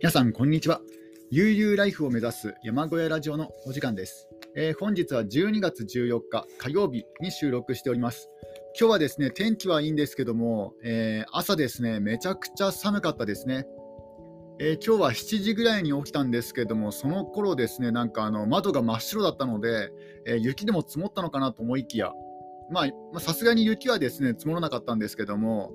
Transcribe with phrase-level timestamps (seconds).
[0.00, 0.80] 皆さん、こんにちは。
[1.32, 4.28] 悠々ライフを目指す山小屋ラジオのお時間です。
[4.54, 8.30] えー本日は12月14日火曜日に収録しております。
[8.78, 13.66] 今日はですね、天気はいいんですけども、えー朝ですね、めちゃくちゃ寒かったですね。
[14.60, 19.90] えー今日は7時ぐらいに起きたんですけども、その頃ですね、なんかあの窓が真っ白だったので、
[20.26, 22.12] えー雪でも積もったのかなと思いきや、
[22.70, 25.72] まあまあさすがに雪はですね、積もらなかったんですけども、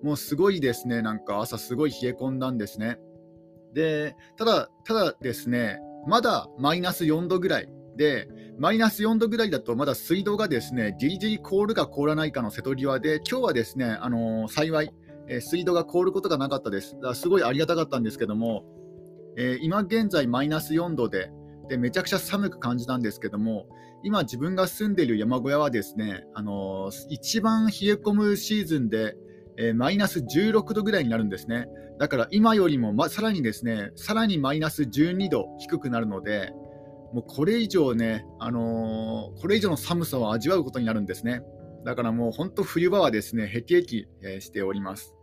[0.00, 3.00] もうすごいですね、なんか朝すごい冷え込んだんですね。
[3.74, 8.28] で、ただ、ただですね、まだマイナス4度ぐらいで、
[8.58, 14.90] マイナス4度ぐらいだと、まだ水道がですね、ギリギリ凍るか凍らないかの瀬戸際で、今日はですね、あのー幸い、
[15.28, 16.94] えー水道が凍ることがなかったです。
[16.94, 18.64] だからすごいありがたかったんですけども、
[19.36, 21.30] えー今現在マイナス4度で
[21.68, 23.66] で、めちゃくちゃ寒く感じたんですけども、
[24.02, 29.16] 今自分が住んでいる山小屋はですね、あのー一番冷え込むシーズンで、
[29.58, 31.68] えーマイナス16度ぐらいになるんですね。
[31.98, 36.52] だから今よりも、ま、さらにですね、さらにマイナス12度低くなるので、
[37.12, 41.42] もうこれ以上ね、あのーこれ以上の寒さを味わうことになるんですね。
[41.84, 45.14] だからもう本当冬場はですね、へきへき、えーしております。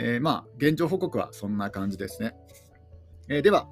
[0.00, 2.34] えーまあ、現状報告はそんな感じですね。
[3.28, 3.66] えーでは、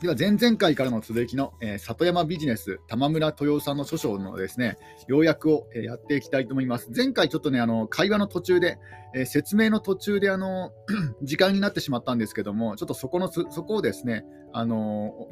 [0.00, 6.90] では前々回からの続きの、えー里山ビジネス玉村豊さんの著書のですね要約を、えーやっていきたいと思います。
[6.94, 8.78] 前回ちょっとねあの会話の途中で、
[9.14, 10.72] えー説明の途中であの
[11.22, 15.28] 時間になってしまったんですけどもちょっとそこのそこをですねあの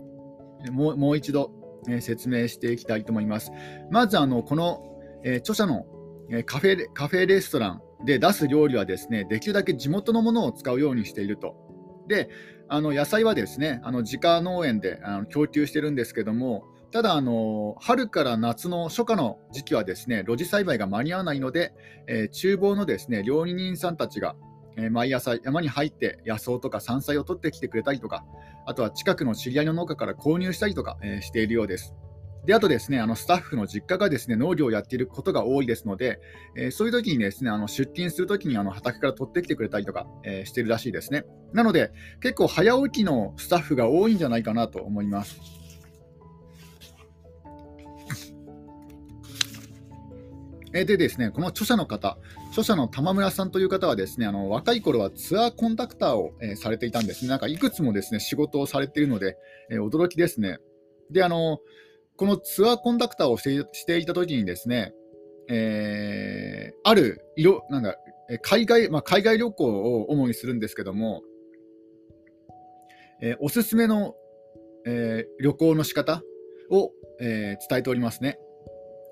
[0.71, 1.51] もうもう一度、
[1.89, 3.51] え説明していきたいと思います。
[3.91, 4.83] まずあのこの、
[5.25, 5.87] え著者の、
[6.31, 11.68] えカフェカフェレストランで出す料理はですねできるだけ地元のものを使うようにしていると。
[12.09, 12.29] で
[12.69, 21.75] あの野菜はですねあの自家農園であの供給してるんですけどもただあの春から夏の初夏の時期はですね露地栽培が間に合わないので、
[22.07, 24.37] えー厨房のですね料理人さんたちが、
[24.77, 28.25] えー毎朝山に入って野草とか山菜を取ってきてくれたりとか
[28.67, 31.95] あとは近くの知り合いの農家から購入したりとか、えーしているようです。
[32.49, 36.19] であとですねあのスタッフの実家がですね農業をやっていることが多いですので、
[36.57, 41.25] えーそういう時にですねあの出勤する時にあの畑から取ってきてくれたりとか、えーしてるらしいですね。
[41.53, 41.93] なので
[42.23, 45.39] 結構早起きのスタッフが多いんじゃないかなと思います。
[50.73, 52.17] えでですね、この著者の方、
[52.49, 57.29] 著者の玉村さんという方はですね、あの若い頃はツアーコンダクターを、えーされていたんですね。
[57.29, 59.37] なんかいくつもですね、仕事をされているので、
[59.71, 60.57] えー驚きですね。
[61.11, 61.59] で、あの、
[62.19, 64.93] このツアーコンダクターをしていしていた時にですね、
[65.49, 67.97] えーある色、なんだ、
[68.43, 71.23] 海外、まあ、海外旅行を主にするんですけども、
[73.23, 74.15] えーおすすめの、
[74.85, 76.23] えー旅行の仕方
[76.71, 76.91] を、
[77.21, 78.39] え伝えておりますね。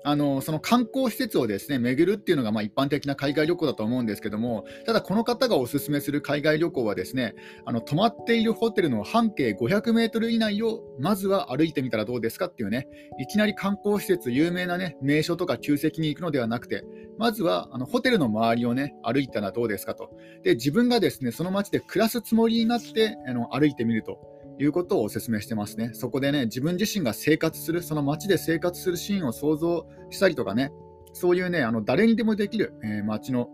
[0.03, 7.35] あのその観光施設をですね巡るっていうのがまあ一般的な海外旅行だと思うんですけども、ただこの方がおすすめする海外旅行はですね、
[7.65, 12.87] あの泊まっているホテルの半径500メートル以内をまずは歩いてみたらどうですかっていうね、
[13.19, 16.83] いきなり観光施設、有名なね名所とか旧跡に行くのではなくて、
[17.17, 20.11] まずはあのホテルの周りをね歩いたらどうですかと。
[20.43, 24.36] で自分がですねその街で暮らすつもりになってあの歩いてみると。
[24.59, 25.91] いうことをお勧めしてますね。
[25.93, 30.71] そこでね、自分自身が生活する、その街で生活するシーンを想像したりとかね、
[31.13, 33.49] そういうね、あの誰にでもできる、えー街の、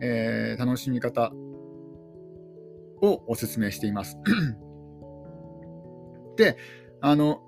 [0.00, 1.32] えー楽しみ方
[3.00, 4.18] をお勧めしています。
[6.36, 6.56] で、
[7.00, 7.42] あの、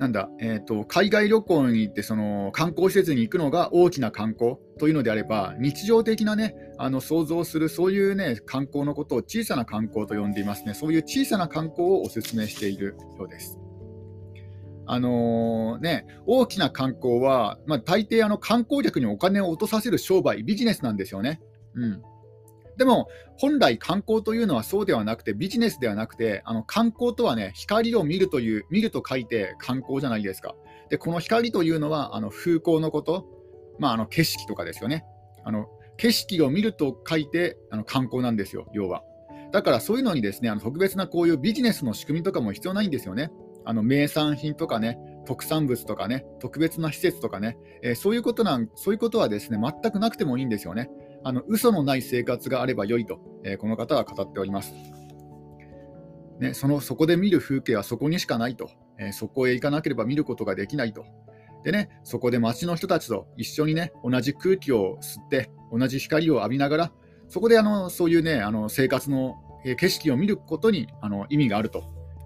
[0.00, 10.72] なんだ、えーと、海外旅行に行ってその観光施設に行くのが大きな観光というのであれば、日常的なね、あの想像するそういうね、観光のことを小さな観光と呼んでいますね。
[10.72, 13.58] そういう小さな観光をお勧めしているようです。
[14.86, 21.42] あのね、大きな観光は、まあ、大抵あの観光客にお金を落とさせる商売、ビジネスなんですよね。
[21.74, 22.02] うん、
[22.80, 30.54] でも、本来観光というのはそうではなくて、ビジネスではなくて、あの観光とはね、光を見るという、見ると書いて観光じゃないですか。
[30.88, 33.26] で、この光というのは、あの風光のこと、
[33.78, 35.04] まあ、あの景色とかですよね。
[35.44, 35.66] あの
[35.98, 39.02] 景色を見ると書いてあの観光なんですよ、要は。
[39.52, 43.30] だからそういうのにですね、あの特別なこういうビジネスの仕組みとかも必要ないんですよね。
[43.66, 50.90] あの名産品とかね、特産物とかね、特別な施設とかね、えーそういうことなん、そういうことはですね、全くなくてもいいんですよね。
[51.22, 54.72] あの嘘のない生活があれば良いと、えーこの方は語っております。
[56.38, 61.04] ね、そのそこで見る風景はそこにしかないと、えーそこへ行かなければ見ることができないと。
[61.62, 66.92] でね、そこで街の人たちと一緒にね、同じ空気を吸って、同じ光を浴びながら、
[67.28, 69.34] そこであのそういうね、あの生活の
[69.76, 71.84] 景色を見ることにあの意味があると、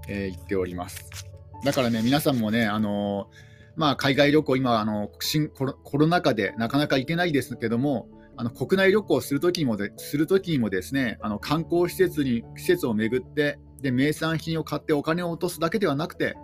[0.08, 1.26] えー言っております。
[1.64, 3.28] だからね、皆さんもね、あの
[3.76, 8.06] まあ、海外旅行、今あの新コロ、コロナ禍でなかなか行けないですけども、
[8.36, 16.34] あの国内旅行をするときにもでする時にもですねあの観光施設に施設を巡ってで名産品を買ってお金を落とすだけではなくて、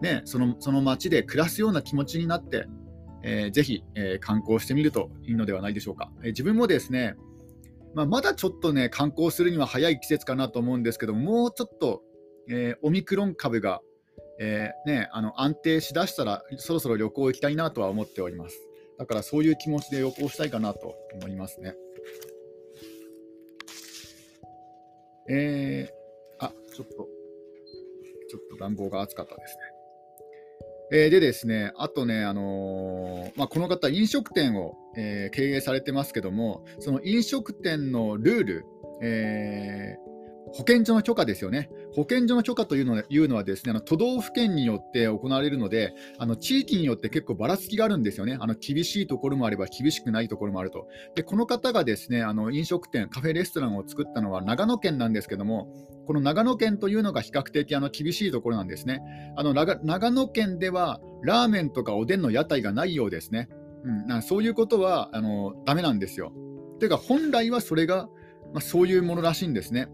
[0.00, 2.66] ね、そのその街で暮らすような気持ちになって、
[3.22, 6.10] えー、ぜひ、えー、観光してみるといいのではないでしょうか。
[6.20, 7.14] えー、自分もですね、
[7.94, 12.02] まあ、まだちょっとね観光するには早い季節かなと思うんですけどもうちょっと、
[12.50, 13.82] えオミクロン株が、
[14.40, 18.67] えね、あの安定しだしたらそろそろ旅行行きたいなとは思っております。
[18.98, 21.74] だからそういう気持ちで旅行したいかなと思いますね。
[25.30, 29.60] えー、あ、ちょっと、ちょっと暖房が暑かったですね。
[30.90, 38.64] えー、でですね、あとね、あのー、まあ、この方、飲食店を、えー、経営されてますけども、その飲食店のルール、
[39.02, 41.68] えー、保健所の許可ですよね。
[41.94, 48.36] 保健所の許可というのいうのはですね、あの都道府県によって行われるので、あの地域によって結構ばらつきがあるんですよね。
[48.40, 50.86] あの厳しいところもあれば厳しくないところもあると。
[51.14, 55.72] で、この方がですね、あの飲食店、カフェレストランを作ったのは長野県なんですけども、
[56.06, 59.02] この長野県というのが比較的あの厳しいところなんですね。
[59.36, 63.48] あの長野県ではラーメンとかおでんの屋台がないようですね。
[63.84, 66.32] うん、そういうことはあのダメなんですよ。
[66.78, 68.08] というか、本来はそれが、
[68.52, 69.88] まあ、そういうものらしいんですね。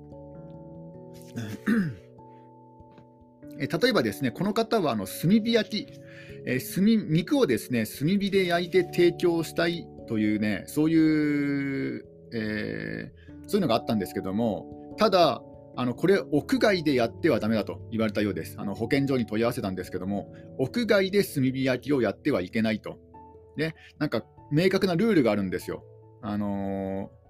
[3.58, 5.86] え例えばですね、この方はあの炭火焼き、
[6.46, 15.40] え、炭肉をですね炭火で焼いて提供したいというね、そういう、えー、そういうのがあったんですけども、ただ、
[15.76, 18.56] あのこれ、屋外でやってはだめだと言われたようです。
[18.58, 22.98] あの保健所に問い合わせたんですけども、屋外で炭火焼きをやってはいけないと。
[23.56, 25.84] ね、なんか明確なルールがあるんですよ。
[26.22, 27.23] あのー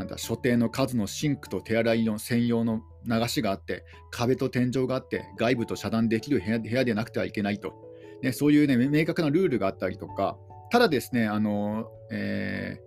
[0.00, 7.74] なんだ所定の数のシンクと手洗いの専用の流しがあって壁と天井があって外部と遮断できる部屋部屋でなくてはいけないと、
[8.22, 10.38] ね、そういう、ね、明確なルールがあったりとか
[10.70, 12.80] ただですねあの、え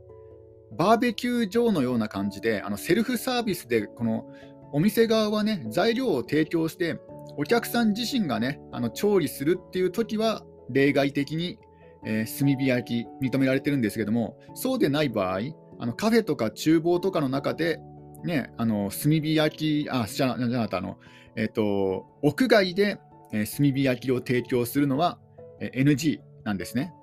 [0.73, 4.25] ー、バーベキュー場のような感じであのセルフサービスでこの
[4.71, 6.99] お店側はね材料を提供して
[7.37, 11.59] お客さん自身がねあの調理するっていう時は例外的に、
[12.05, 15.41] えー、炭火焼き認められてるんですけどもそうでない場合
[15.83, 17.81] あのカフェとか厨房とかの中で、
[18.23, 20.97] ね、あの炭火焼き、あ、じゃなかった、あの、
[21.35, 23.01] えっ、ー、と、屋外で、
[23.33, 25.19] えー、炭火焼きを提供するのは、
[25.59, 26.93] えー、NG なんですね。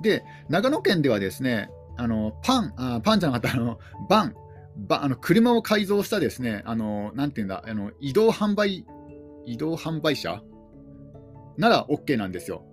[0.00, 4.36] で、長野県ではですね、あのパン、あパンじゃなかった、あのバン、
[4.86, 8.86] バあの車を改造したですね、あのなんていうんだ、あの移動販売、
[9.46, 10.44] 移動販売車
[11.56, 12.70] なら OK なんですよ。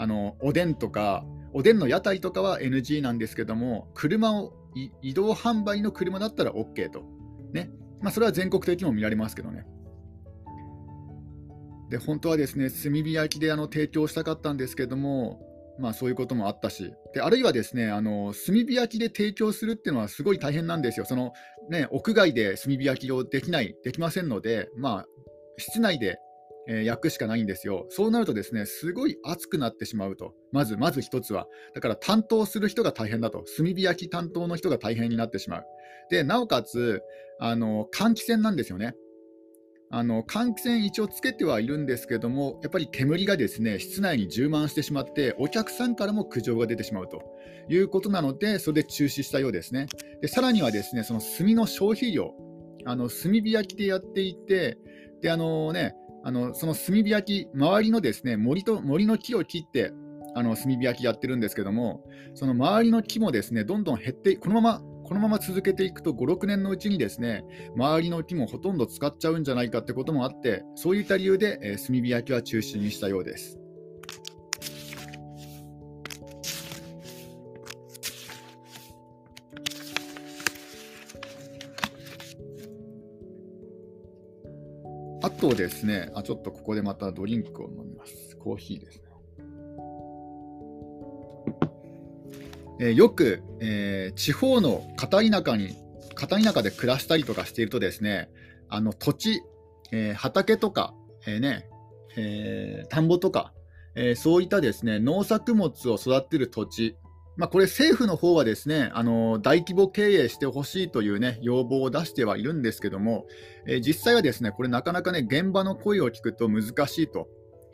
[0.00, 4.54] あのおでんとか、おでんの屋台とかは NG なんですけども、車を
[5.02, 7.04] 移動販売の車だったら OK と。
[7.52, 7.70] ね
[8.00, 9.66] まあ、それは全国的にも見られますけどね。
[11.90, 15.40] で本当はですね炭火焼きであの提供したかったんですけども、
[15.78, 21.32] まあ、そういうこともあったし、であるいはですねあの炭火焼きで提供するっていうのはすごい大変なんですよ、その
[21.68, 25.06] ね、屋外で炭火焼きをできない、できませんので、まあ、
[25.58, 26.18] 室内で
[26.72, 27.86] え、焼くしかないんですよ。
[27.88, 30.34] そうなるとですね、すごい熱くなってしまうと。
[30.52, 31.48] まず、まず一つは。
[31.74, 33.44] だから担当する人が大変だと。
[33.56, 35.64] 炭火焼き担当の人が大変になってしまう。
[36.10, 37.02] で、なおかつ、
[37.40, 38.94] あの、換気扇なんですよね。
[39.92, 47.22] あの換気扇一応つけてはいるんですけども、やっぱり煙がですね室内に充満してしまって、お客さんからも苦情が出てしまうと
[47.68, 49.86] いうことなので、それで中止したようですね。
[50.22, 52.32] でさらにはですねその炭の消費量、
[52.84, 54.78] あの炭火焼きでやっていて、
[55.22, 59.92] であのね、あのその炭火焼き、周りのですね森と森の木を切って、
[60.34, 67.44] あの炭火焼きやってるんですけども、その周りの木もですねどんどん減って、このままこのまま続けていくと、5、6年のうちにですね
[67.76, 73.59] 周りの木もほとんど使っちゃうんじゃないかってこともあって、そういった理由で、えー、炭火焼きは中止にしたようです。
[85.40, 88.36] とですねあ、ちょっとここでまたドリンクを飲みます。
[88.36, 89.04] コーヒーですね。
[92.82, 95.76] えー、よく、えー、地方の片田舎に、
[96.14, 98.30] 片田舎で暮らしたりとかしているとですね、
[98.68, 99.42] あの土地、
[99.92, 100.94] えー、畑とか、
[101.26, 101.68] えーね
[102.16, 103.52] えー、田んぼとか、
[103.94, 106.96] えー、そういったですね農作物を育てる土地、
[107.40, 113.24] まあ、これ政府の方はですねあの大規模経営してほしいという、ね、要望を出してはいるんですけども、
[113.66, 117.28] えー、実際はですねこれなかなかね現場の声を聞くと難しいと、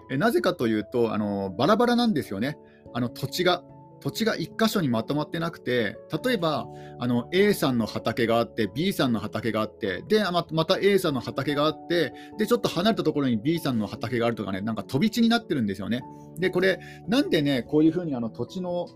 [0.09, 2.57] えー、なぜかというとあのバラバラなんですよね
[2.95, 3.65] あの土地が
[4.01, 6.67] 土地が1箇所にまとまってなくて、例えば
[7.01, 16.03] あの A さんの畑があって、B さんの畑があって、でままた A さんの畑があって、でちょっと離れたところに B さんの畑があるとかね、なんか飛び地になってるんですよね。
[16.39, 18.87] で、これ、なんでね、こういうふうにあの土地の、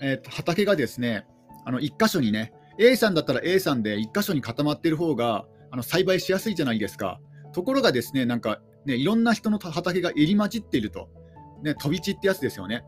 [0.00, 1.26] えー、畑がですね、
[1.64, 7.20] あの1箇所にね、A さんだったら A さんで1箇所に固まっている方があの栽培しやすいじゃないですか。
[7.52, 11.08] ところがですね、なんかね、いろんな人の畑が入り混じっていると。
[11.62, 12.84] ね、飛び地ってやつですよね。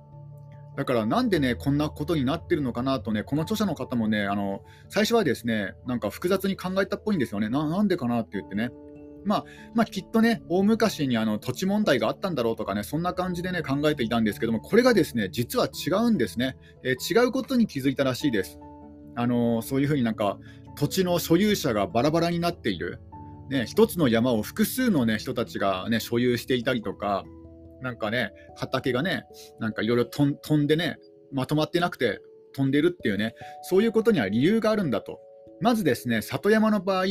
[0.76, 7.50] だからなんでね、こんなことになってるのかなとね、この著者の方もね、あの最初はですね、なんか複雑に考えたっぽいんですよね。
[7.50, 8.70] なんでかなって言ってね。
[9.24, 16.56] まあ、まあ、きっとね、大昔にあの土地問題があったんだろうとかね、そんな感じでね、考えていたんですけども、これがですね、実は違うんですね。
[16.84, 18.58] えー、違うことに気づいたらしいです。
[19.14, 20.38] あのー、そういうふうになんか、
[20.76, 23.00] 土地の所有者がバラバラになっている。
[23.50, 27.24] ね、一つの山を複数の、ね、人たちが、ね、所有していたりとか、
[27.82, 29.24] なんかね、畑がね、
[29.58, 30.96] なんかいろいろ飛んでね、
[31.32, 32.20] まとまってなくて
[32.54, 35.20] 飛んでるっていうね、そういうことには理由があるんだと。
[35.60, 37.04] まずですね、里山の場合、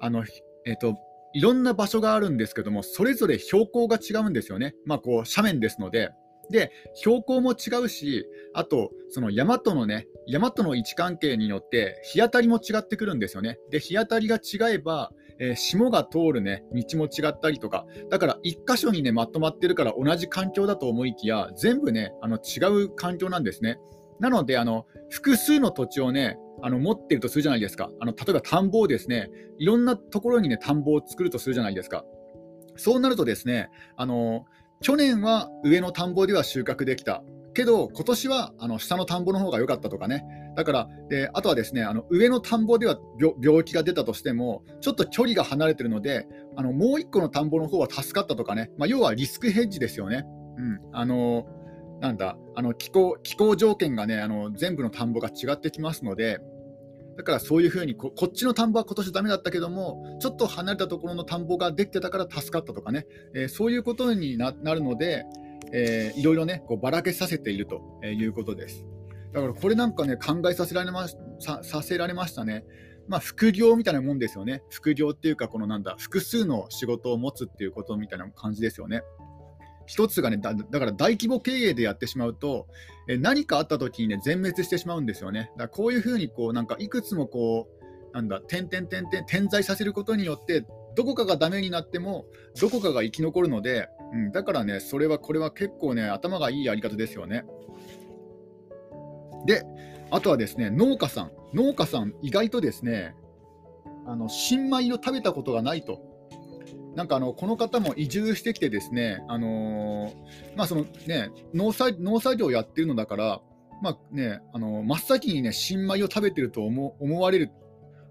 [0.00, 0.24] あの
[0.66, 0.96] えーと、
[1.34, 4.74] いろんな場所があるんですけども、それぞれ標高が違うんですよね。
[4.84, 6.10] まあ、こう斜面ですので。
[6.50, 13.58] で、標高も違うし、あと、その山とのね、山との位置関係によって、日当たりも違ってくるんですよね。
[13.70, 23.78] で、日当たりが違えば、えー、霜が通るね、道も違ったりとか、だから1箇所にね、まとまってるから同じ環境だと思いきや、全部ね、あの違う環境なんですね。
[24.20, 27.90] なので、あの複数の土地をね、あの持ってるとするじゃないですか。
[28.00, 32.04] あの例えば田んぼをですね、いろんなところにね、田んぼを作るとするじゃないですか。
[32.76, 34.44] そうなるとですね、あの
[34.80, 37.22] 去年は上の田んぼでは収穫できた。
[37.54, 42.96] けど、今年はあの下の田んぼの方が良かったとかね、だからで、あとはですねあの上の田んぼでは
[43.40, 50.24] 病気が出たとしても、ちょっと距離が離れてるので、あのもう1個の田んぼの方は助かったとかね、まあ、要はリスクヘッジですよね。
[50.56, 51.46] うん、あの
[52.00, 56.38] なんだあの気候気候条件がねあの全部の田んぼが違ってきますので、
[57.16, 65.24] だからそういうふうにこ、っちの田んぼは今年ダメだったけども、ちょっと離れたところの田んぼができてたから助かったとかね、えー、そういうことになるので、
[65.72, 68.86] えー、いろいろね、こうばらけさせているということです。
[69.32, 71.08] だからこれなんかね、考えさせられま
[71.40, 72.64] ささせられましたね。
[73.08, 74.62] まあ、副業みたいなもんですよね。
[74.70, 79.02] 副業っていうか、このなんだ、複数の仕事を持つっていうことみたいな感じですよね。
[79.88, 82.68] 一つがねだ、だから大規模経営でやってしまうと、
[83.08, 85.50] え何かあった時にね、全滅してしまうんですよね。
[85.56, 87.68] だからこういうふうに、こう、なんかいくつもこ
[88.12, 92.26] う、なんだ、点々点々点在させることによって、どこかがダメになっても、
[92.60, 97.44] どこかが生き残るので、うん、だからね、それは、これは結構ね、頭がいいやり方ですよね。
[99.46, 99.64] で、
[100.10, 101.32] あとはですね、農家さん。
[101.54, 103.14] 農家さん、意外とですね、
[104.06, 106.00] あの新米を食べたことがないと。
[106.98, 113.40] なんかあのこの方も移住してきてですね、あのー、まあそのね農作農作業をやってるのだから、
[113.80, 117.52] まあね、あの真っ先にね新米を食べてると思思われる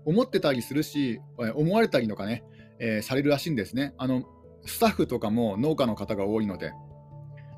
[0.05, 1.19] 思ってたりするし、
[1.55, 2.45] 思われたりとかね、
[2.79, 3.93] えー、されるらしいんですね。
[3.97, 4.23] あの
[4.65, 6.71] スタッフとかも農家の方が多いので。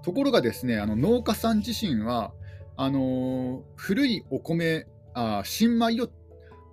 [0.01, 2.31] ところがですね、あの農家さん自身は、
[2.77, 6.09] あの、古いお米あ、新米を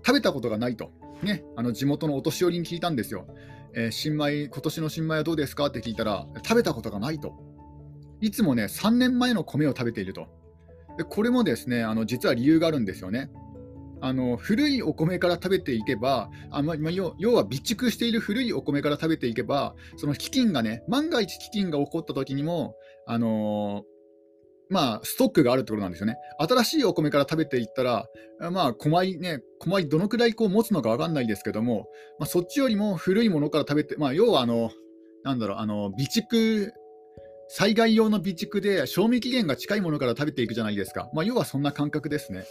[0.06, 3.26] 食べたことがないと、ね、あの地元のお年寄りに聞いたんですよ。
[3.76, 5.66] えー、新米、今年の新米はどうですか？
[5.66, 7.34] って聞いたら、食べたことがないと。
[8.20, 10.28] いつもね、3年前の米を食べていると。
[10.96, 13.30] でこれもですね、あの実は理由があるんですよね。
[14.00, 23.95] あの古いお米から食べていけばあ、まま、要は備蓄している古いお米から食べていけばその飢饉がね万が一飢饉が起こった時にも、あのー、
[24.68, 26.16] まあ、ストックがあるってことなんですよね。
[26.38, 28.06] 新しいお米から食べていったら、
[28.50, 34.70] まあ、小米ね、小米どのくらいこう持つのか分かんないですけども、まあ、そっちよりも古いものから食べて、まあ、要はあの、
[35.22, 36.70] なんだろう、あの備蓄、
[37.48, 41.08] 災害用の備蓄で賞味期限が近いものから食べていくじゃないですか。
[41.14, 42.44] まあ、要はそんな感覚ですね。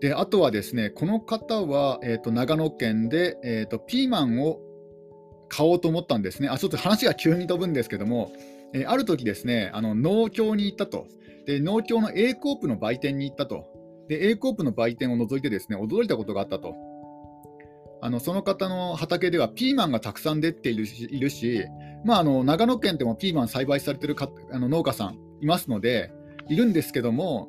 [0.00, 4.60] であとはですね、この方は、えーと、長野県で、えーと、ピーマンを
[5.56, 6.48] 買おうと思ったんですね。
[6.48, 8.32] あちょっと話が急に飛ぶんですけども、
[8.72, 11.06] えー、ある時ですね、あの農協に行ったと。
[11.46, 13.66] で、農協の A コープの売店に行ったと。
[14.08, 16.74] で、A コープの売店を除いてですね、驚いたことがあったと。
[18.02, 21.64] あのその方の畑ではピーマンがたくさん出ているし、いるし
[22.04, 26.12] まあ、あの長野県でもピーマン栽培されているかあの農家さんいますので、
[26.50, 27.48] いるんですけども、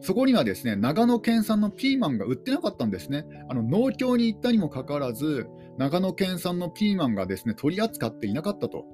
[0.00, 3.24] そこにはですね長野県産のピーマンが売ってなかったんですね。
[3.48, 8.84] あの農協に行ったにもかかわらず、長野県産のピーマンがですね取り扱っていなかったと。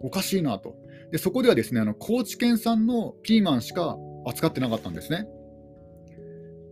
[0.00, 0.76] おかしいなと。
[1.10, 5.26] でそこではですねあの高知県産のピーマンしか扱ってなかったんですね。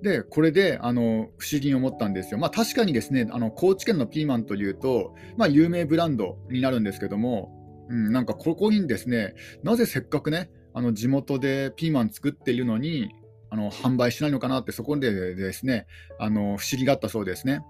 [0.03, 2.39] で、これであの不思議に思ったんですよ。
[2.39, 7.51] まあ、確かにですねあの高知県のピーマンというと、まあ、有名ブランドになるんですけども、
[7.89, 13.09] うん、なんかここにですね、なぜせっかくね、あの地元でピーマン作っているのに、
[13.49, 15.87] あの販売しないのかなって、そこでですね、
[16.19, 17.61] あの不思議があったそうですね。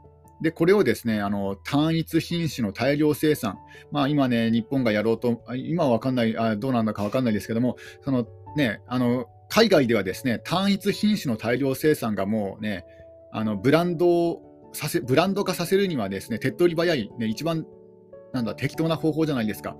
[0.40, 3.58] で、これをですね、あの単一品種の大量生産、
[3.90, 8.26] まあ、今ね、日本がやろうと、今は分かんないあ、どうなんだか分かんないですけども、その
[8.56, 12.84] ね、あの海外ではですね、単一品種の大量生産がもうね、
[13.32, 14.40] あのブランド
[14.72, 17.66] させブランド化させるにはですね、手っ取り早い、ね、一番
[18.32, 19.76] なんだ適当な方法じゃないですか。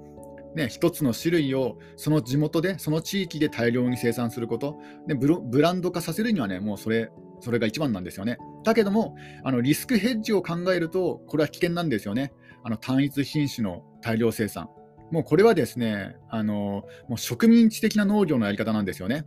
[0.55, 7.11] ね、一つの種類をその地元で、その地域で大量に生産すること、でブランド化させるにはね、もうそれ
[7.41, 8.39] それが一番なんですよね。
[8.65, 9.15] だけども、
[9.45, 12.33] あのリスクヘッジを考えると、これは危険なんですよね。
[12.65, 14.69] あの単一品種の大量生産。
[15.11, 19.25] もうこれはですね、あのもう植民地的な農業のやり方なんですよね。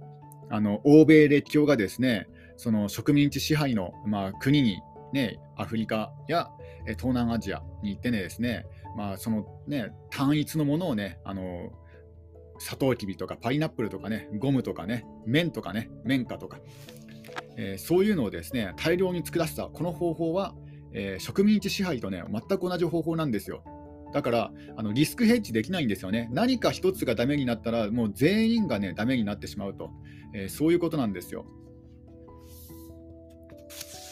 [0.49, 4.81] あの欧米列強がですね、その植民地支配の、まあ、国に、
[5.13, 6.49] ね、アフリカや
[6.97, 8.65] 東南アジアに行ってねですね、
[8.97, 11.69] まあ、そのね、単一のものをね、あの
[12.57, 16.59] サトウキビとかパイナップルとかね、ゴムとかね、麺とかね、綿花とか、
[17.57, 20.55] えー、そういうのをですね、大量に作らせたこの方法は、
[20.93, 23.63] えー、植民地支配とね、全く同じ方法なんですよ。
[24.13, 26.29] だからあのリスクヘッジできないんですよね。
[26.31, 29.91] 何か一つがダメになったら、もう全員がね、ダメになってしまうと、
[30.33, 31.45] えー、そういうことなんですよ。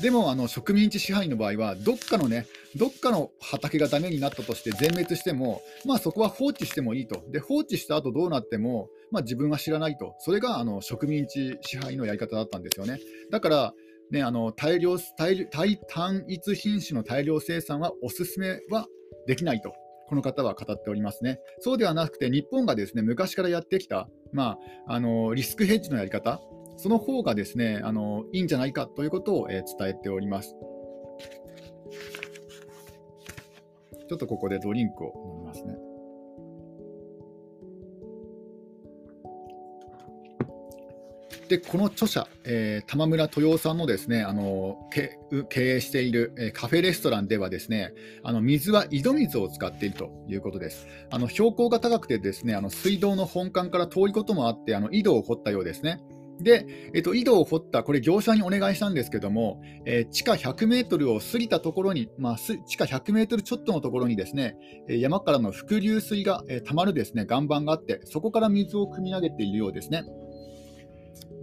[0.02, 7.24] でもあの植民地支配の場合は、どっかのね、どっかの畑がダメになったとして全滅しても、まあ、そこは放置してもいいと。
[7.32, 10.16] で、放置した後どうなっても、まあ、自分は知らないと。
[10.20, 13.00] それがあの植民地支配のやり方だったんですよね。
[13.32, 13.74] だから、
[14.12, 15.48] ね、あの大量大
[15.88, 18.88] 単一品種の大量生産はおすすめは
[19.26, 19.74] できないと。
[20.08, 21.40] この方は語っておりますね。
[21.60, 26.40] そうではなくて、日本がですね昔からやってきた、まあ、あのリスクヘッジのやり方、
[26.78, 30.56] その方がですねあのいいんじゃないかということを、えー、伝えております。
[34.08, 35.76] ちょっとここでドリンクを飲みますね。
[41.48, 45.18] で、この著者、えー、玉村豊夫さんのですね、あの経
[45.56, 50.88] 営している、えー、カフェレストランではですね、あの水は井戸水を使っているということです。
[51.10, 56.02] あの標高が高くてですね、あの水道の本館から遠いこともあって、あの井戸を掘ったようですね。
[56.40, 64.56] で、えっと、井戸を掘った、これ業者にお願いしたんですけども、えー、地下100メートルを過ぎたところに、まあ、地下100メートルちょっとのところにですね、
[64.88, 70.04] 山からの伏流水が、えー、溜まるですね、岩盤があって、そこから水を汲み上げているようですね。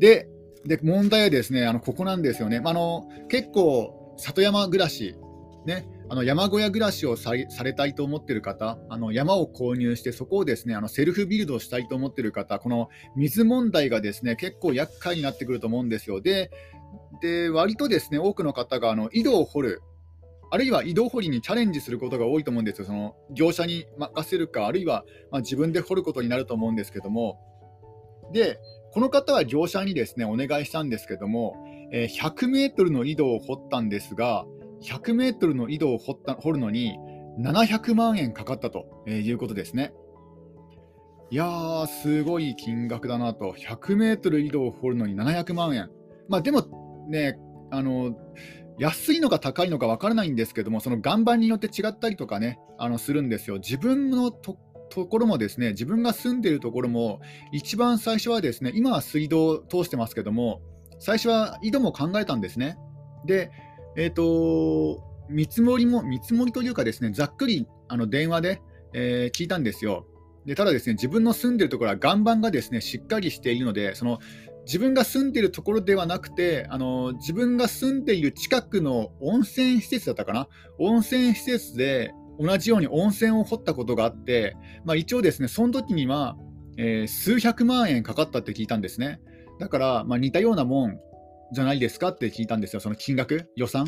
[0.04, 0.28] で、
[0.66, 2.60] で問題はですね、あのここなんですよね。
[2.62, 5.16] あの結構、里山暮らし、
[5.64, 16.20] ね、あの山小屋暮らしをされたいと思っている方、あの山を購入して、そこをですねあのセルフビルドしたいと思っている方、この水問題がですね結構厄介になってくると思うんですよ。
[16.20, 16.50] で、
[17.22, 19.82] で割とですね多くの方があの井戸を掘る、
[20.50, 22.84] あるいは井戸掘りにチャレンジすることが多いと思うんですよ。
[22.84, 27.40] その業者に任せるか、あるいはま自分で掘ることになると思うんですけども。
[28.32, 28.58] で、
[28.94, 31.56] この方は業者にですねお願いしたんですけども、
[31.90, 34.46] えー、100メートルの井戸を掘ったんですが、
[34.84, 36.96] 100メートルの井戸を掘った掘るのに
[37.40, 39.92] 700万円かかったということですね。
[41.30, 43.56] いやー、すごい金額だなと。
[43.58, 45.90] 100メートル井戸を掘るのに700万円。
[46.28, 46.62] まあでも
[47.08, 47.36] ね、
[47.72, 48.16] あの、
[48.78, 53.56] 安いのか高いのか分からないんですけども、その岩盤によって違ったりとかね、あのするんですよ。
[53.56, 54.56] 自分のと
[54.94, 60.62] ところもですね、自分が住んでいるところも、一番最初はですね、今は水道を通してますけども、
[61.00, 62.78] 最初は井戸も考えたんですね。
[63.26, 63.50] で、
[63.96, 70.06] えっ、ー、と、見積もりも、見積もりというかですね、ざっくりあの電話で、えー、聞いたんですよ。
[70.46, 74.20] でただですね、自分の住んでるところは岩盤がですね、しっかりしているので、その
[74.66, 86.36] 自分が住んでいるところではなくて、あの自分が住んでいる近くの温泉施設だったかな、温泉施設で同じように温泉を掘ったことがあって、まあ、一応ですね、その時には、
[86.76, 89.20] えー、数百万円かかったって聞いたんですね。
[89.60, 90.98] だから、まあ、似たようなもん
[91.52, 93.86] じゃないですかって聞いたんですよ、その金額、予算。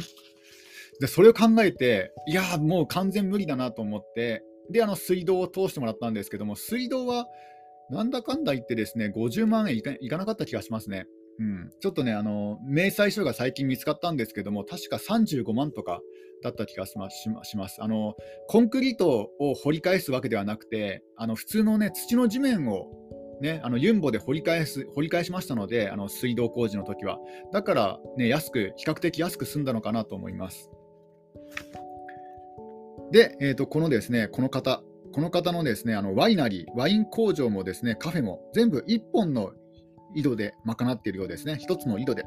[1.00, 7.26] で、それを考えて、いやー、もう完全無理だなと思って、で、あの水道を通してもらったんですけども、水道は
[7.90, 11.06] なんだかんだ言ってですね、50万円いかなかった気がしますね。
[11.38, 16.01] うん、ちょっとね、あの明細書が最近見つかったんですけども、確か35万とか
[16.42, 17.11] だった気がしま
[17.68, 18.14] すあの。
[18.49, 22.88] コンクリートを掘り返すわけではなくて、あの普通の、ね、土の地面を
[23.40, 27.18] ね、あのユンボで掘り返す掘り返しましたので、あの水道工事の時は。
[27.53, 30.70] だから、ね、安く、比較的安く済んだのかなと思います。
[33.12, 39.53] で、えーと、このですね、この方、この方のですね、あのワイナリー、ワイン工場もですね、カフェも全部1本の
[40.14, 42.24] 井戸で賄っているようですね、1つの井戸で。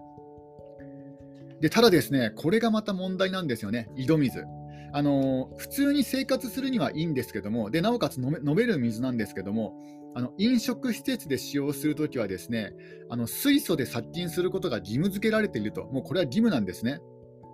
[1.61, 4.45] でただですね、これがまた問題なんですよね、井戸水。
[4.91, 9.75] あの普通に生活するにはいいんですけども、でなおかつ飲め飲める水なんですけども、
[10.15, 12.73] あの飲食施設で使用するときはですね
[13.09, 16.99] あの水素で殺菌することが義務付けられていると、もうこれは義務なんですね。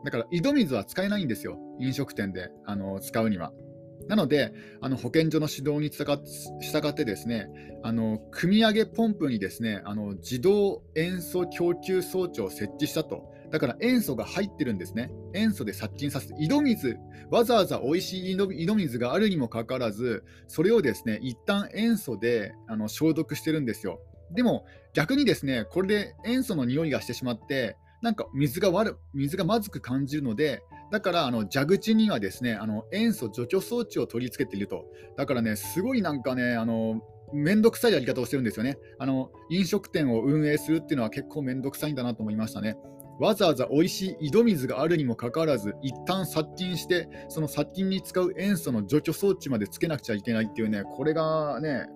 [0.05, 3.51] だから井戸水は使えないんですよ、飲食店であの使うには。
[4.08, 7.48] なので、あの保健所の指導に従ってですね、
[7.84, 13.34] あの組み上げポンプにですねあの自動塩素供給装置を設置したと。
[13.52, 15.12] だから塩素が入ってるんですね。
[15.34, 16.98] 塩素で殺菌させて、井戸水、
[17.30, 24.02] わざわざ美味しい井戸水があるにもかかわらず、それをですね、一旦塩素であの消毒してるんですよ。
[24.32, 34.86] でも逆にですね、これで塩素の匂いがしてしまって、なんか水が悪水がまずく感じるので、だからあの蛇口にはですねあの塩素除去装置を取り付けていると。
[35.17, 37.01] だからね、すごいなんかね、あの
[37.34, 38.77] 面倒くさいやり方をしてるんですよね。
[38.99, 42.77] あの飲食店を運営するっていうのは結構面倒くさいんだなと思いましたね。
[43.19, 51.88] わざわざ美味しい井戸水があるにもかかわらず、一旦殺菌して、その殺菌に使う塩素の除去装置までつけなくちゃいけないっていうね、これがね、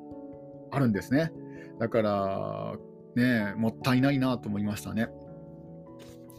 [0.72, 1.32] あるんですね。
[1.78, 2.76] だから、
[3.16, 5.10] ね、もったいないなと思いましたね。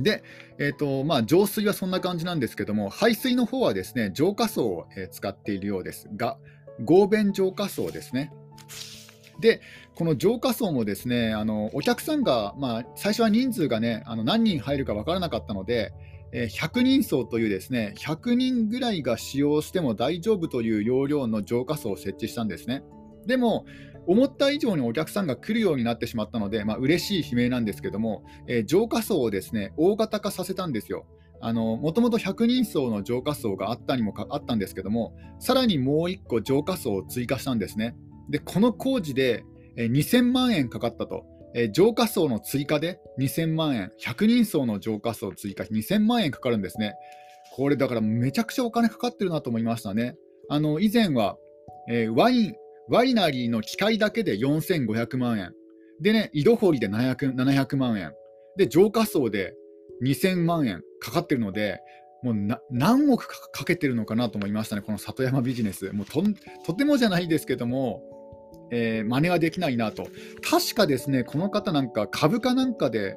[0.01, 0.23] で、
[0.59, 6.39] えーとまあ、浄水はそんな感じなんですけども、排水の方はですね浄化層を、使っているようですが、
[6.85, 8.33] 合弁浄化層ですね。
[9.41, 9.61] で、
[9.95, 15.93] この浄化層もですねあのお客さんが、まあ、最初は人数がねあの何人入るか分からなかったので、
[16.33, 22.83] え、100人層というですね100人ぐらいが使用しても大丈夫という容量の浄化層を設置したんですね。
[23.27, 23.67] でも、
[24.07, 31.07] 思った以上にお客さんが来るようになってしまったので、まあ嬉しい悲鳴なんですけども、えー、浄化層をですね大型化させたんですよ。
[31.43, 37.97] もともと100人層の浄化層があったにもあったんですけども、さらにもう1個浄化層を追加したんですね。
[38.29, 39.45] で、この工事で、
[39.77, 41.25] えー、2000万円かかったと。
[41.73, 46.95] 浄化層の追加で2000万円、100人層の浄化層追加2000万円かかるんですね。
[47.57, 50.17] これだからめちゃくちゃお金かかってるなと思いましたね。
[50.81, 51.37] 以前は、
[51.89, 52.55] えー、ワイン
[52.91, 55.53] ワイナリーの機械だけで4500万円。
[56.01, 58.13] でね、井戸掘りで 700, 700万円。
[58.57, 59.55] で、浄化層で
[60.03, 61.79] 2000万円かかってるので、
[62.23, 62.35] もう
[62.71, 65.93] 何億かけてるのかなと思いましたね、この里山ビジネス。
[65.93, 66.23] もうと
[66.67, 68.03] とてもじゃないですけども、
[68.73, 70.09] えー、真似はできないなと。
[70.43, 73.17] 確かですね、この方なんか株価なんかで、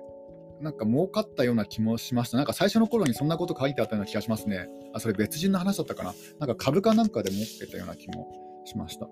[0.61, 2.37] なんか儲かったような気もしました。
[2.37, 4.67] なんか最初の頃にそんなこと書いてあったような気がしますね。
[4.93, 6.13] あ、それ別人の話だったかな。
[6.39, 8.27] なんか株価なんかで儲けたような気も
[8.65, 9.09] しました。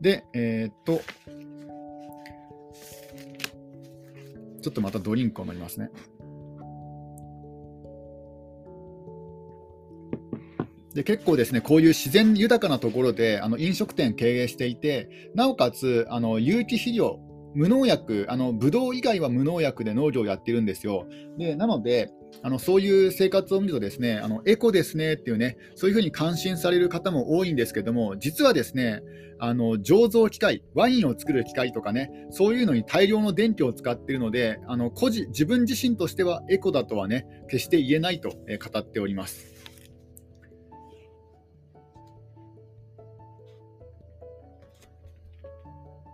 [0.00, 1.00] で、えー、っと、
[4.62, 5.90] ちょっとまたドリンクを飲みますね。
[10.94, 17.20] で結構ですね、こういう自然豊かなところであの飲食店経営していて、なおかつあの有機肥料、
[17.54, 21.06] 無農薬、あのブドウ以外は無農薬で農業をやってるんですよ。
[21.38, 22.10] でなので
[22.42, 29.02] あの、そういう生活を見るとですね、あのエコですねっていうね、そういうふうに感心される方も多いんですけども、実はですね、
[29.40, 39.58] あの醸造機械、ワインを作る機械とかね、そういうのに大量の電気を使っているので、あの個人自分自身としてはエコだとはね、決して言えないと、語っております。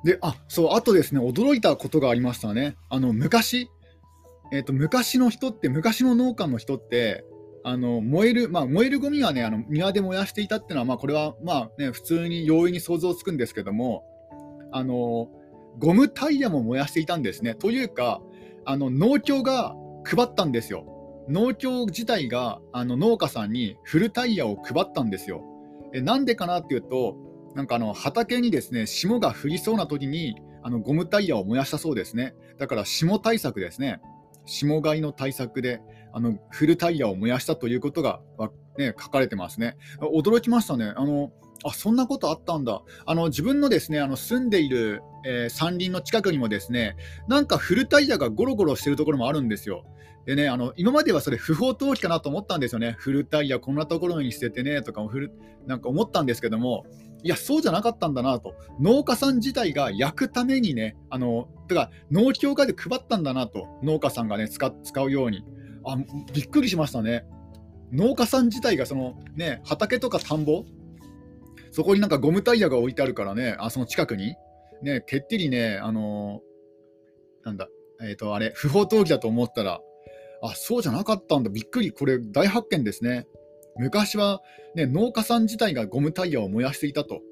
[0.04, 2.76] で、あ、そう、あとですね、驚いたことがありましたね。
[2.90, 3.70] あの、昔、
[4.52, 7.24] えっ、ー、と、昔の人って、昔の農家の人って、
[7.64, 14.04] あの、燃える、まあ、燃えるゴミはね、あの、庭で燃やしていたっていうのは、まあ、これは、まあね、普通に容易に想像つくんですけども、
[14.70, 15.28] あの、
[15.78, 17.54] ゴムタイヤも燃やしていたんですね。
[17.54, 18.20] というか、
[18.64, 20.86] あの、農協が配ったんですよ。
[21.28, 25.42] 農協自体が、あの、農家さんにフルタイヤを配ったんですよ。
[25.94, 27.16] え、なんでかなっていうと、
[27.54, 32.34] なんかあの畑にですね霜が降りそうな時にあのゴムタイヤを燃やしたそうですね。
[32.58, 34.00] だから霜対策ですね。
[34.46, 35.80] 霜害の対策で
[36.12, 38.20] あのフルタイヤを燃やしたということが、
[38.78, 39.76] ね、書かれてますね。
[40.00, 40.92] 驚きましたね。
[40.96, 41.32] あの
[41.66, 42.82] あそんなことあったんだ。
[43.06, 49.84] あの自分のですねあの住んでいる、えー、山林の近くにもですねなんかフルタイヤがゴロゴロしてるところもあるんですよ。
[50.26, 52.94] でね、あの今まではそれ不法投棄かなと思ったんですよね。
[52.98, 55.10] フルタイヤこんなところに捨ててねとかも
[55.66, 56.86] なんか思ったんですけども、
[57.24, 58.54] いや、そうじゃなかったんだなと。
[58.78, 63.66] 農家さん自体が焼くためにね、あの、だか農協会で配ったんだなと。
[63.82, 65.42] 農家さんがね、使うように。
[65.84, 65.96] あ、
[66.34, 67.24] びっくりしましたね。
[67.92, 70.64] 農家さん自体がそのね、畑とか田んぼ、
[71.70, 74.36] そこになんかゴムタイヤが置いてあるからね、あその近くに、
[74.82, 77.68] ね、てっきりね、あのー、なんだ、
[78.02, 79.80] えっ、ー、と、あれ、不法投棄だと思ったら、
[80.42, 83.26] あ、そうじゃなかったんだ、びっくり、これ大発見ですね。
[83.76, 84.40] 昔は、
[84.74, 87.22] ね、農家さん自体がゴムタイヤを燃やしていたと。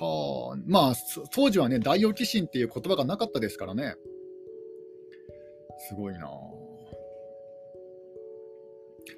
[0.00, 0.94] はあ、まあ、
[1.34, 3.94] 当時はね、大オキシンっていう言葉がなかったですからね。
[5.88, 6.28] すごいな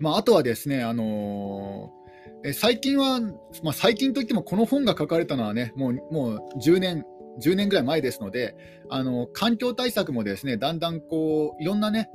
[0.01, 3.21] まあ、あとはですね、あのー、え最近は、
[3.63, 7.05] まあ、最近といってもこの本が書かれたのはね、もうもう10年、
[7.41, 8.55] 10年ぐらい前ですので、
[8.89, 12.11] あの環境対策もですねだんだんこういろんなね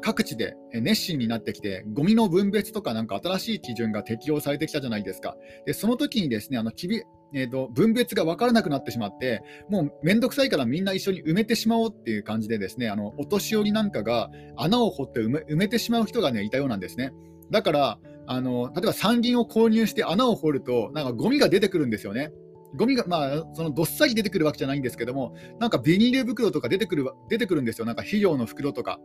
[0.00, 5.36] 各地で熱心になってきて、ゴミの分別とかなんか新しい基準が適用されてきたじゃないですか。
[5.66, 7.02] でその時にですねあのきび、
[7.32, 17.12] えーと、分別が分からなくなってしまって、もうめんどくさいからみんな一緒に埋めてしまおうっていう感じで、ですねあのお年寄りなんかが穴を掘って埋め埋めてしまう人が、ね、いたようなんですね。
[17.50, 22.30] だからあの例えば山林を購入して穴を掘ると、なんかゴミが出てくるんですよね。
[22.76, 28.98] ゴミが、まあ、そのどっさり出てくるわけじゃないんですけども、なんかビニール袋とか出てくる出てくるんですよ、なんか肥料の袋とか。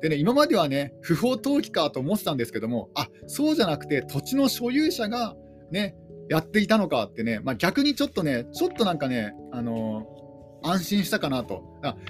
[0.00, 5.34] でね、今まではね、不法投棄かと思ってたんですけども、あそうじゃなくて、土地の所有者が
[5.70, 5.96] ね、
[6.28, 11.62] やっていたのかってね、まあ、逆にちょっとね、ちょっとなんかね、あのー、安心したかなと。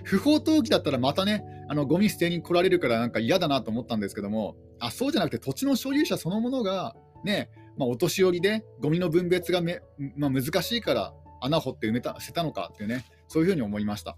[0.04, 9.80] 不法投棄だったらまたね、あのゴミ捨てに来られるからなんか嫌だなと思ったんですけども、あそうじゃなくて土地の所有者そのものがね、まあ、お年寄りでゴミの分別がめ、
[10.16, 14.16] まあ、難しいから穴掘って埋めた捨てたのかっていうね、そういうふうに思いました。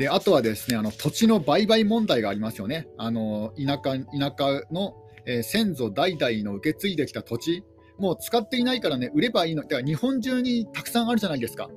[0.00, 2.88] であとはですねあの土地の売買問題がありますよね。
[2.96, 4.94] あの田舎田舎の、
[5.26, 7.64] えー、先祖代々の受け継いできた土地、
[7.98, 11.68] もう使っていないからね、売ればいいの、だから日本中にたくさんあるじゃないですか、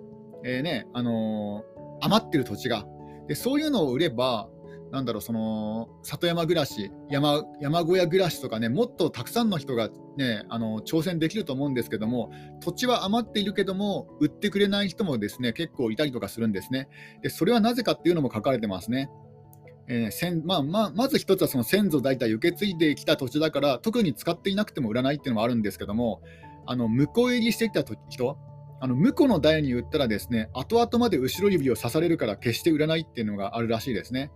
[0.46, 2.86] えーねあのー、余ってる土地が
[3.28, 3.36] で。
[3.36, 4.48] そういうのを売れば、
[4.94, 16.90] なんだろう、その里山暮らし山、山小屋暮らしとかね、もっとたくさんの人が、ね、あの挑戦できると思うんですけども、土地は余っているけども、売ってくれない人もですね結構いたりとかするんですね。
[17.24, 19.10] でそれはなぜかっていうのも書かれてますね。
[19.88, 26.22] えーまあまあ、まず一つはその先祖代々受け継いできた土地だから、特に使っていなくても売らないっていうのもあるんですけども、
[26.68, 28.38] あの向こう入りしてきた人、
[28.80, 34.30] あの婿の代に売ったらですね後々まで後ろ指を刺されるから決して売らないっていうのがあるらしいですね。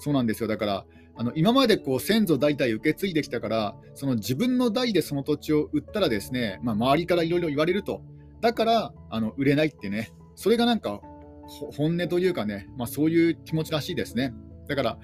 [0.00, 0.48] そうなんですよ。
[0.48, 0.84] だから
[1.16, 8.02] あの今までこう先祖代々受け継いできたからその自分の代でその土地を売ったらですね、まあ、周りからいろいろ言われると。
[8.40, 10.10] だからあの売れないってね。
[10.34, 11.00] それがなんか
[11.76, 14.32] 本音というかね、まあ、そういう気持ちらしいですね。
[14.66, 14.98] だから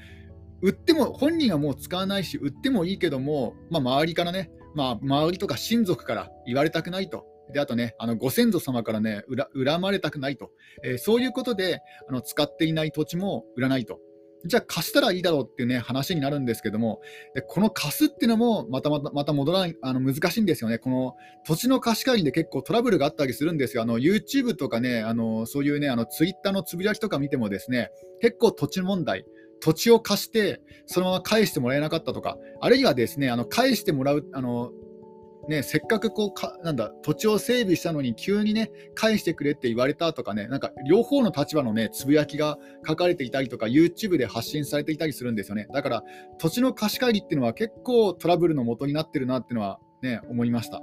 [0.62, 7.26] 売っても本人はもう使わないし売ってもいいけども、まあ、周りからね、まあ、周りとか親族から言われたくないと。
[7.52, 9.22] であとね、あのご先祖様からね、
[9.54, 10.50] 恨まれたくないと、
[10.82, 14.00] えー、そういうことであの使っていない土地も売らないと。
[14.46, 17.00] じゃあ貸したらいいだろうっていうね話になるんですけども、
[17.34, 20.78] でこの貸すっていうのもまたまたまた戻らないあの難しいんですよね。
[20.78, 21.14] この
[21.46, 23.82] 土地の貸し借りで結構トラブルがあったりするんですよ。
[23.82, 29.24] あの YouTube とかね、あのそういうね、あの Twitter のつぶやきとか見てもですね、結構土地問題、
[29.60, 34.70] 土地を貸してそのまま返してもらえなかったとか、あるいはですね、あの返してもらうあの
[35.48, 46.02] ね、せっかくこうかなんだ土地を整備したのに急にね返してくれって言われたとかねなんか両方の立場のねつぶやきが書かれていたりとか YouTube で発信されていたりするんですよねだから
[46.38, 50.80] 土地の貸し借りっていうのは結構トラブルの元になってるなっていうのはね思いました。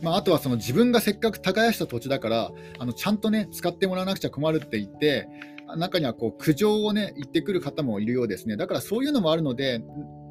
[0.00, 2.50] まあ、あとはその自分がせっかく耕した土地だから
[2.80, 5.28] あのちゃんとね使ってもらわなくちゃ困るって言って
[5.76, 8.56] 中にはこう苦情をね言ってくる方もいるようですね。
[8.56, 9.82] だからそういうのもあるので、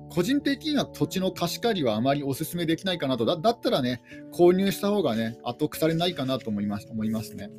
[0.09, 4.01] 個人的には土地の貸し借りはあまりお勧めできないかなと、だだったらね、
[4.33, 7.49] 購入した方がね、後腐れないかなと思います思いますね。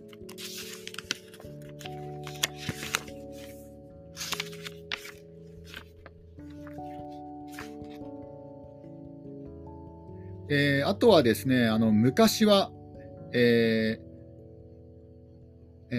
[10.50, 12.70] えー、あとはですね、あの昔は、
[13.32, 14.11] えー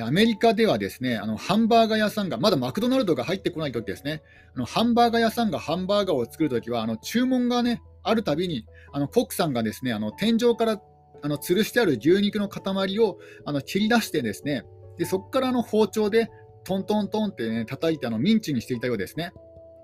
[0.01, 4.23] アメリカではですね、あのハンバーガー屋さんが、まだマクドナルドが入ってこないときですね、
[4.55, 10.81] あのハンバーガー屋さんがハンバーガーを作るときは、あの注文がね、あるたびに、あのコックさんがですね、あの天井から
[11.21, 14.63] あの吊るしてある牛肉の塊をあの切り出してですね、
[14.97, 16.29] でそこからの包丁で
[16.63, 19.31] トントントンってね、叩いてあのミンチにしていたようですね。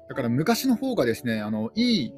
[0.10, 2.14] だから昔の方がですね、あのいい、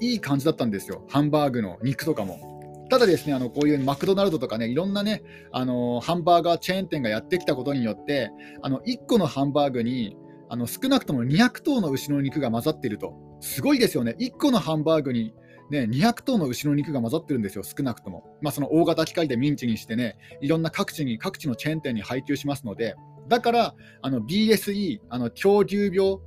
[0.00, 2.53] いい感じだったんですよ、ハンバーグの肉とかも。
[2.90, 8.30] ただですね、あのこういうマクドナルドとかね、いろんなね、あのハンバーガーチェーン店がやってきたことによって、
[8.62, 10.16] あの1個のハンバーグに
[10.48, 13.14] あの少なくとも200頭の牛の肉が混ざっていると。
[13.40, 14.16] すごいですよね。
[14.18, 15.34] 1個のハンバーグに
[15.70, 18.24] ね、200頭の牛の肉が混ざってるんですよ、少なくとも。
[18.42, 22.94] まあ、その大型機械でミンチにしてね、いろんな各地に、各地のチェーン店に配給しますので、
[23.28, 26.18] だから、あの BSE、あの狂牛病、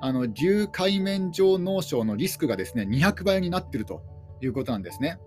[0.00, 4.02] あの牛海面上脳症のリスクがですね、200倍になっていると
[4.40, 5.18] いうことなんですね。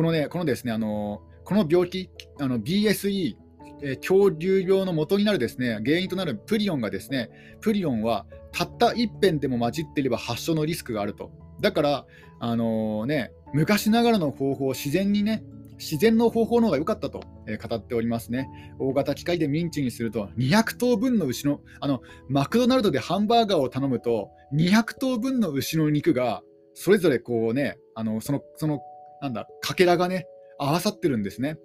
[0.00, 2.08] このね、このですね、あのこの病気、
[2.38, 3.36] BSE、
[3.82, 7.28] えー、恐竜病の元になるですね原因となるプリオンがですね
[7.60, 12.06] プリオンはたった一辺でも混じっていれば発症のリスクがあるとだから、
[12.38, 15.44] あのー、ね、昔ながらの方法自然にね
[15.76, 18.48] 自然の方法の方が良かったと、え語っておりますね。
[18.78, 26.42] 大型機械でミンチにすると、200頭分の牛の、あの、マクドナルドでハンバーガーを頼むと、200頭分の牛の肉が、
[26.74, 28.80] それぞれこうね、あの、その、その、
[29.20, 30.26] なんだ、かけらがね、
[30.58, 31.58] 合わさってるんですね。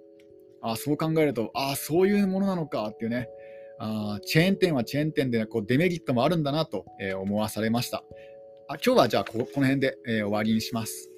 [0.62, 3.28] あそう考えると、ああ、そういうものなのかっていうね、
[3.78, 8.04] あチェーン店はチェーン店で、ね、こうデメリットもあるんだなと、えー、思わされました。
[8.68, 11.10] あ今日はじゃあこ、この辺で、えー、終わりにします。